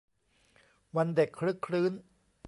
[0.95, 1.91] วันเด็กครึกครื้น